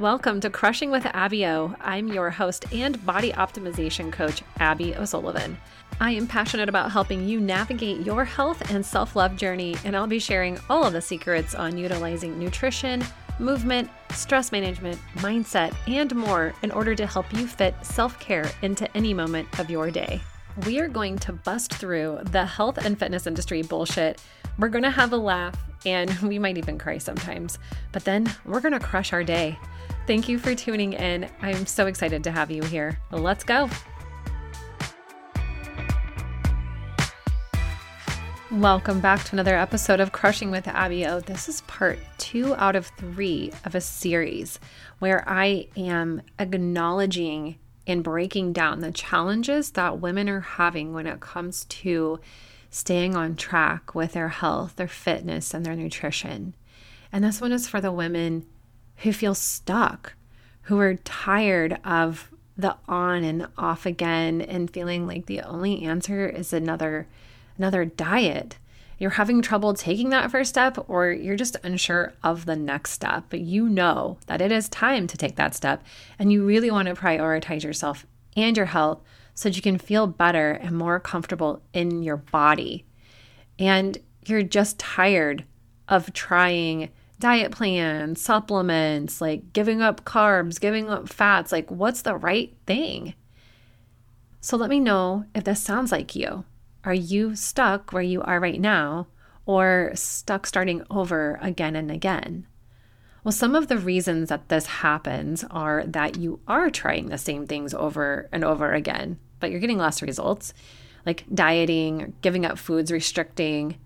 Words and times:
Welcome 0.00 0.40
to 0.40 0.48
Crushing 0.48 0.90
with 0.90 1.04
Abby 1.04 1.44
O. 1.44 1.74
I'm 1.78 2.08
your 2.08 2.30
host 2.30 2.64
and 2.72 3.04
body 3.04 3.32
optimization 3.32 4.10
coach, 4.10 4.40
Abby 4.58 4.96
O'Sullivan. 4.96 5.58
I 6.00 6.12
am 6.12 6.26
passionate 6.26 6.70
about 6.70 6.90
helping 6.90 7.28
you 7.28 7.38
navigate 7.38 8.00
your 8.00 8.24
health 8.24 8.70
and 8.70 8.84
self 8.84 9.14
love 9.14 9.36
journey, 9.36 9.76
and 9.84 9.94
I'll 9.94 10.06
be 10.06 10.18
sharing 10.18 10.58
all 10.70 10.84
of 10.84 10.94
the 10.94 11.02
secrets 11.02 11.54
on 11.54 11.76
utilizing 11.76 12.38
nutrition, 12.38 13.04
movement, 13.38 13.90
stress 14.12 14.52
management, 14.52 14.98
mindset, 15.16 15.76
and 15.86 16.14
more 16.14 16.54
in 16.62 16.70
order 16.70 16.94
to 16.94 17.06
help 17.06 17.30
you 17.34 17.46
fit 17.46 17.74
self 17.82 18.18
care 18.18 18.50
into 18.62 18.90
any 18.96 19.12
moment 19.12 19.60
of 19.60 19.68
your 19.68 19.90
day. 19.90 20.22
We 20.66 20.80
are 20.80 20.88
going 20.88 21.16
to 21.20 21.32
bust 21.32 21.74
through 21.74 22.18
the 22.24 22.44
health 22.44 22.76
and 22.78 22.98
fitness 22.98 23.28
industry 23.28 23.62
bullshit. 23.62 24.20
We're 24.58 24.68
going 24.68 24.82
to 24.82 24.90
have 24.90 25.12
a 25.12 25.16
laugh, 25.16 25.56
and 25.86 26.10
we 26.22 26.40
might 26.40 26.58
even 26.58 26.76
cry 26.76 26.98
sometimes, 26.98 27.56
but 27.92 28.04
then 28.04 28.30
we're 28.44 28.60
going 28.60 28.72
to 28.72 28.80
crush 28.80 29.12
our 29.12 29.22
day. 29.22 29.56
Thank 30.08 30.28
you 30.28 30.40
for 30.40 30.56
tuning 30.56 30.94
in. 30.94 31.28
I'm 31.40 31.66
so 31.66 31.86
excited 31.86 32.24
to 32.24 32.32
have 32.32 32.50
you 32.50 32.64
here. 32.64 32.98
Let's 33.12 33.44
go. 33.44 33.70
Welcome 38.50 38.98
back 39.00 39.22
to 39.26 39.36
another 39.36 39.56
episode 39.56 40.00
of 40.00 40.10
Crushing 40.10 40.50
with 40.50 40.66
Abby 40.66 41.06
O. 41.06 41.20
This 41.20 41.48
is 41.48 41.60
part 41.62 42.00
two 42.18 42.56
out 42.56 42.74
of 42.74 42.88
three 42.98 43.52
of 43.64 43.76
a 43.76 43.80
series 43.80 44.58
where 44.98 45.22
I 45.28 45.68
am 45.76 46.22
acknowledging 46.40 47.56
and 47.86 48.04
breaking 48.04 48.52
down 48.52 48.80
the 48.80 48.92
challenges 48.92 49.70
that 49.72 50.00
women 50.00 50.28
are 50.28 50.40
having 50.40 50.92
when 50.92 51.06
it 51.06 51.20
comes 51.20 51.64
to 51.66 52.20
staying 52.70 53.16
on 53.16 53.34
track 53.34 53.94
with 53.94 54.12
their 54.12 54.28
health, 54.28 54.76
their 54.76 54.88
fitness, 54.88 55.52
and 55.52 55.66
their 55.66 55.74
nutrition. 55.74 56.54
And 57.12 57.24
this 57.24 57.40
one 57.40 57.52
is 57.52 57.68
for 57.68 57.80
the 57.80 57.92
women 57.92 58.46
who 58.98 59.12
feel 59.12 59.34
stuck, 59.34 60.14
who 60.62 60.78
are 60.78 60.94
tired 60.94 61.78
of 61.84 62.30
the 62.56 62.76
on 62.86 63.24
and 63.24 63.48
off 63.56 63.86
again 63.86 64.40
and 64.40 64.70
feeling 64.70 65.06
like 65.06 65.26
the 65.26 65.40
only 65.40 65.82
answer 65.82 66.28
is 66.28 66.52
another 66.52 67.08
another 67.56 67.84
diet. 67.84 68.58
You're 69.00 69.10
having 69.10 69.40
trouble 69.40 69.72
taking 69.72 70.10
that 70.10 70.30
first 70.30 70.50
step 70.50 70.76
or 70.86 71.10
you're 71.10 71.34
just 71.34 71.56
unsure 71.64 72.12
of 72.22 72.44
the 72.44 72.54
next 72.54 72.92
step, 72.92 73.24
but 73.30 73.40
you 73.40 73.66
know 73.66 74.18
that 74.26 74.42
it 74.42 74.52
is 74.52 74.68
time 74.68 75.06
to 75.06 75.16
take 75.16 75.36
that 75.36 75.54
step 75.54 75.82
and 76.18 76.30
you 76.30 76.44
really 76.44 76.70
want 76.70 76.86
to 76.86 76.94
prioritize 76.94 77.64
yourself 77.64 78.06
and 78.36 78.58
your 78.58 78.66
health 78.66 79.00
so 79.34 79.48
that 79.48 79.56
you 79.56 79.62
can 79.62 79.78
feel 79.78 80.06
better 80.06 80.50
and 80.50 80.76
more 80.76 81.00
comfortable 81.00 81.62
in 81.72 82.02
your 82.02 82.18
body. 82.18 82.84
And 83.58 83.96
you're 84.26 84.42
just 84.42 84.78
tired 84.78 85.46
of 85.88 86.12
trying 86.12 86.90
diet 87.18 87.52
plans, 87.52 88.20
supplements, 88.20 89.22
like 89.22 89.54
giving 89.54 89.80
up 89.80 90.04
carbs, 90.04 90.60
giving 90.60 90.90
up 90.90 91.08
fats, 91.08 91.52
like 91.52 91.70
what's 91.70 92.02
the 92.02 92.16
right 92.16 92.54
thing? 92.66 93.14
So 94.42 94.58
let 94.58 94.68
me 94.68 94.78
know 94.78 95.24
if 95.34 95.44
this 95.44 95.60
sounds 95.60 95.90
like 95.90 96.14
you. 96.14 96.44
Are 96.82 96.94
you 96.94 97.36
stuck 97.36 97.92
where 97.92 98.02
you 98.02 98.22
are 98.22 98.40
right 98.40 98.60
now 98.60 99.08
or 99.44 99.90
stuck 99.94 100.46
starting 100.46 100.82
over 100.90 101.38
again 101.42 101.76
and 101.76 101.90
again? 101.90 102.46
Well, 103.22 103.32
some 103.32 103.54
of 103.54 103.68
the 103.68 103.76
reasons 103.76 104.30
that 104.30 104.48
this 104.48 104.64
happens 104.66 105.44
are 105.50 105.84
that 105.86 106.16
you 106.16 106.40
are 106.48 106.70
trying 106.70 107.08
the 107.08 107.18
same 107.18 107.46
things 107.46 107.74
over 107.74 108.30
and 108.32 108.44
over 108.44 108.72
again, 108.72 109.18
but 109.40 109.50
you're 109.50 109.60
getting 109.60 109.76
less 109.76 110.00
results, 110.00 110.54
like 111.04 111.26
dieting, 111.32 112.14
giving 112.22 112.46
up 112.46 112.58
foods, 112.58 112.90
restricting, 112.90 113.76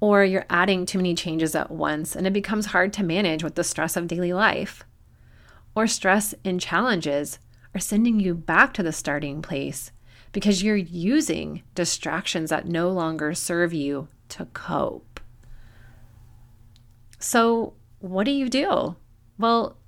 or 0.00 0.24
you're 0.24 0.46
adding 0.50 0.84
too 0.84 0.98
many 0.98 1.14
changes 1.14 1.54
at 1.54 1.70
once 1.70 2.16
and 2.16 2.26
it 2.26 2.32
becomes 2.32 2.66
hard 2.66 2.92
to 2.94 3.04
manage 3.04 3.44
with 3.44 3.54
the 3.54 3.62
stress 3.62 3.96
of 3.96 4.08
daily 4.08 4.32
life. 4.32 4.82
Or 5.76 5.86
stress 5.86 6.34
and 6.44 6.60
challenges 6.60 7.38
are 7.72 7.80
sending 7.80 8.18
you 8.18 8.34
back 8.34 8.74
to 8.74 8.82
the 8.82 8.92
starting 8.92 9.42
place 9.42 9.92
because 10.36 10.62
you're 10.62 10.76
using 10.76 11.62
distractions 11.74 12.50
that 12.50 12.68
no 12.68 12.90
longer 12.90 13.32
serve 13.32 13.72
you 13.72 14.06
to 14.28 14.44
cope. 14.52 15.18
So, 17.18 17.72
what 18.00 18.24
do 18.24 18.32
you 18.32 18.50
do? 18.50 18.96
Well, 19.38 19.78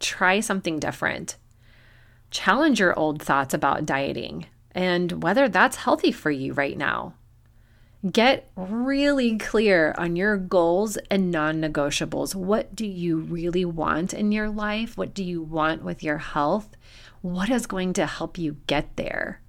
try 0.00 0.40
something 0.40 0.78
different. 0.78 1.36
Challenge 2.30 2.80
your 2.80 2.98
old 2.98 3.20
thoughts 3.20 3.52
about 3.52 3.84
dieting 3.84 4.46
and 4.70 5.22
whether 5.22 5.46
that's 5.46 5.76
healthy 5.76 6.10
for 6.10 6.30
you 6.30 6.54
right 6.54 6.78
now. 6.78 7.12
Get 8.10 8.50
really 8.56 9.36
clear 9.36 9.94
on 9.98 10.16
your 10.16 10.38
goals 10.38 10.96
and 11.10 11.30
non 11.30 11.60
negotiables. 11.60 12.34
What 12.34 12.74
do 12.74 12.86
you 12.86 13.18
really 13.18 13.66
want 13.66 14.14
in 14.14 14.32
your 14.32 14.48
life? 14.48 14.96
What 14.96 15.12
do 15.12 15.22
you 15.22 15.42
want 15.42 15.84
with 15.84 16.02
your 16.02 16.16
health? 16.16 16.78
What 17.20 17.50
is 17.50 17.66
going 17.66 17.92
to 17.92 18.06
help 18.06 18.38
you 18.38 18.56
get 18.66 18.96
there? 18.96 19.42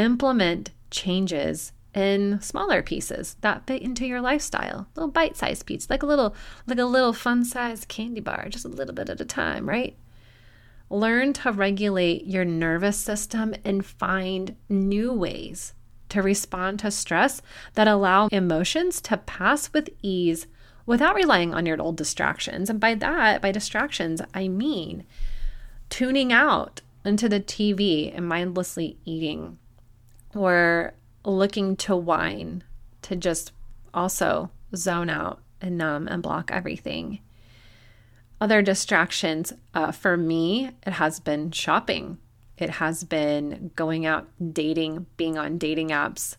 Implement 0.00 0.70
changes 0.90 1.72
in 1.94 2.40
smaller 2.40 2.82
pieces 2.82 3.36
that 3.42 3.66
fit 3.66 3.82
into 3.82 4.06
your 4.06 4.20
lifestyle. 4.20 4.88
Little 4.94 5.10
bite-sized 5.10 5.66
pieces, 5.66 5.90
like 5.90 6.02
a 6.02 6.06
little 6.06 6.34
like 6.66 6.78
a 6.78 6.84
little 6.84 7.12
fun-sized 7.12 7.88
candy 7.88 8.20
bar, 8.20 8.46
just 8.48 8.64
a 8.64 8.68
little 8.68 8.94
bit 8.94 9.10
at 9.10 9.20
a 9.20 9.26
time, 9.26 9.68
right? 9.68 9.96
Learn 10.88 11.34
to 11.34 11.52
regulate 11.52 12.26
your 12.26 12.44
nervous 12.44 12.96
system 12.96 13.54
and 13.64 13.84
find 13.84 14.56
new 14.68 15.12
ways 15.12 15.74
to 16.08 16.22
respond 16.22 16.78
to 16.80 16.90
stress 16.90 17.42
that 17.74 17.86
allow 17.86 18.26
emotions 18.28 19.00
to 19.02 19.18
pass 19.18 19.70
with 19.72 19.90
ease 20.02 20.46
without 20.86 21.14
relying 21.14 21.52
on 21.54 21.66
your 21.66 21.80
old 21.80 21.96
distractions. 21.96 22.70
And 22.70 22.80
by 22.80 22.94
that, 22.94 23.42
by 23.42 23.52
distractions, 23.52 24.22
I 24.32 24.48
mean 24.48 25.04
tuning 25.90 26.32
out 26.32 26.80
into 27.04 27.28
the 27.28 27.40
TV 27.40 28.16
and 28.16 28.26
mindlessly 28.26 28.96
eating 29.04 29.58
or 30.34 30.94
looking 31.24 31.76
to 31.76 31.96
wine 31.96 32.64
to 33.02 33.16
just 33.16 33.52
also 33.92 34.50
zone 34.74 35.10
out 35.10 35.40
and 35.60 35.76
numb 35.76 36.08
and 36.08 36.22
block 36.22 36.50
everything. 36.52 37.20
Other 38.40 38.62
distractions 38.62 39.52
uh, 39.74 39.92
for 39.92 40.16
me, 40.16 40.70
it 40.86 40.94
has 40.94 41.20
been 41.20 41.50
shopping 41.50 42.18
it 42.60 42.70
has 42.70 43.04
been 43.04 43.70
going 43.74 44.04
out, 44.04 44.28
dating, 44.52 45.06
being 45.16 45.38
on 45.38 45.56
dating 45.56 45.88
apps, 45.88 46.36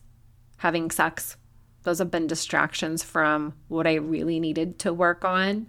having 0.58 0.90
sex. 0.92 1.36
Those 1.82 1.98
have 1.98 2.12
been 2.12 2.28
distractions 2.28 3.02
from 3.02 3.54
what 3.66 3.88
I 3.88 3.94
really 3.94 4.38
needed 4.38 4.78
to 4.80 4.92
work 4.92 5.24
on. 5.24 5.66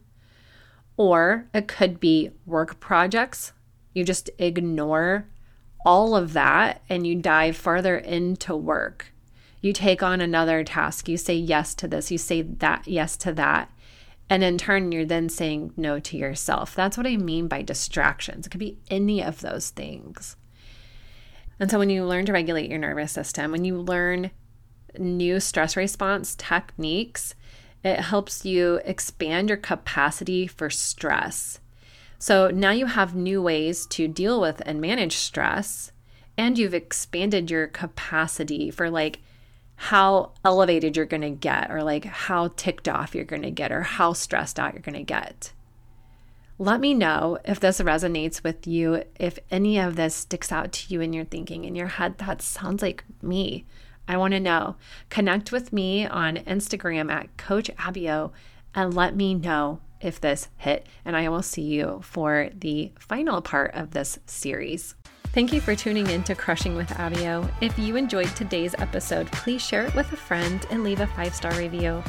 Or 0.96 1.50
it 1.56 1.68
could 1.68 2.00
be 2.00 2.30
work 2.46 2.80
projects. 2.80 3.52
You 3.94 4.04
just 4.04 4.30
ignore 4.38 5.28
all 5.86 6.16
of 6.16 6.34
that 6.34 6.82
and 6.90 7.06
you 7.06 7.16
dive 7.16 7.56
further 7.56 7.98
into 7.98 8.56
work. 8.56 9.14
You 9.62 9.74
take 9.74 10.04
on 10.04 10.22
another 10.22 10.64
task. 10.64 11.08
You 11.08 11.18
say 11.18 11.36
yes 11.36 11.74
to 11.76 11.88
this. 11.88 12.12
You 12.12 12.18
say 12.18 12.42
that, 12.42 12.88
yes 12.88 13.16
to 13.18 13.32
that. 13.34 13.72
And 14.30 14.44
in 14.44 14.58
turn, 14.58 14.92
you're 14.92 15.06
then 15.06 15.30
saying 15.30 15.74
no 15.78 16.00
to 16.00 16.18
yourself. 16.18 16.76
That's 16.76 16.98
what 16.98 17.08
I 17.08 17.18
mean 17.18 17.48
by 17.48 17.62
distractions. 17.62 18.46
It 18.46 18.50
could 18.50 18.60
be 18.60 18.78
any 18.90 19.24
of 19.24 19.42
those 19.42 19.70
things. 19.70 20.36
And 21.60 21.70
so 21.70 21.80
when 21.80 21.90
you 21.90 22.06
learn 22.06 22.26
to 22.26 22.34
regulate 22.34 22.70
your 22.70 22.80
nervous 22.80 23.12
system, 23.12 23.52
when 23.52 23.64
you 23.64 23.78
learn 23.78 24.32
new 24.98 25.40
stress 25.40 25.78
response 25.78 26.36
techniques, 26.36 27.36
it 27.84 28.00
helps 28.00 28.46
you 28.46 28.82
expand 28.86 29.50
your 29.50 29.58
capacity 29.58 30.48
for 30.48 30.70
stress. 30.70 31.60
So 32.24 32.50
now 32.50 32.72
you 32.72 32.86
have 32.86 33.14
new 33.16 33.42
ways 33.42 33.86
to 33.88 34.08
deal 34.08 34.40
with 34.40 34.62
and 34.66 34.80
manage 34.80 35.18
stress, 35.18 35.92
and 36.38 36.58
you've 36.58 36.74
expanded 36.74 37.52
your 37.52 37.68
capacity 37.68 38.72
for 38.72 38.90
like 38.90 39.20
how 39.76 40.32
elevated 40.46 40.96
you're 40.96 41.06
going 41.06 41.20
to 41.24 41.32
get, 41.32 41.70
or 41.70 41.84
like 41.84 42.06
how 42.06 42.54
ticked 42.56 42.88
off 42.88 43.14
you're 43.14 43.26
going 43.26 43.42
to 43.42 43.52
get, 43.52 43.74
or 43.74 43.82
how 43.82 44.14
stressed 44.14 44.58
out 44.58 44.72
you're 44.72 44.82
going 44.82 44.96
to 44.96 45.04
get. 45.04 45.52
Let 46.58 46.80
me 46.80 46.94
know 46.94 47.40
if 47.44 47.60
this 47.60 47.82
resonates 47.82 48.42
with 48.42 48.66
you, 48.66 49.04
if 49.20 49.38
any 49.52 49.78
of 49.78 49.98
this 49.98 50.16
sticks 50.16 50.50
out 50.50 50.72
to 50.72 50.94
you 50.94 51.02
in 51.02 51.12
your 51.12 51.26
thinking, 51.26 51.66
in 51.66 51.76
your 51.76 51.88
head, 51.88 52.20
that 52.20 52.42
sounds 52.42 52.82
like 52.82 53.04
me. 53.22 53.66
I 54.08 54.16
want 54.16 54.34
to 54.34 54.40
know. 54.40 54.78
Connect 55.10 55.52
with 55.52 55.74
me 55.74 56.08
on 56.08 56.38
Instagram 56.38 57.12
at 57.12 57.36
Coach 57.36 57.70
Abby 57.78 58.10
O 58.10 58.32
and 58.74 58.94
let 58.94 59.14
me 59.14 59.34
know 59.34 59.82
if 60.04 60.22
this 60.22 60.50
hit. 60.58 60.86
And 61.06 61.16
I 61.16 61.30
will 61.30 61.42
see 61.42 61.62
you 61.62 62.02
for 62.04 62.50
the 62.54 62.92
final 63.00 63.42
part 63.42 63.74
of 63.74 63.92
this 63.92 64.20
series. 64.26 64.96
Thank 65.34 65.52
you 65.52 65.62
for 65.62 65.76
tuning 65.76 66.08
in 66.10 66.24
to 66.26 66.36
Crushing 66.36 66.76
with 66.76 66.92
Abby 66.92 67.28
O. 67.28 67.50
If 67.60 67.78
you 67.80 67.96
enjoyed 67.96 68.36
today's 68.36 68.76
episode, 68.78 69.32
please 69.32 69.66
share 69.66 69.86
it 69.86 69.96
with 69.96 70.12
a 70.12 70.18
friend 70.18 70.64
and 70.70 70.84
leave 70.84 71.00
a 71.00 71.08
five 71.08 71.34
star 71.34 71.54
review. 71.56 72.04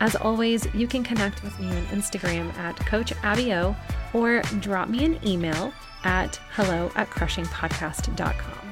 As 0.00 0.16
always, 0.16 0.66
you 0.74 0.86
can 0.86 1.04
connect 1.04 1.42
with 1.42 1.58
me 1.60 1.66
on 1.66 1.84
Instagram 1.86 2.54
at 2.56 2.76
Coach 2.86 3.12
Abby 3.22 3.52
O 3.52 3.76
or 4.14 4.40
drop 4.60 4.88
me 4.88 5.04
an 5.04 5.20
email 5.26 5.74
at 6.04 6.36
hello 6.52 6.90
at 6.96 7.10
crushingpodcast.com. 7.10 8.69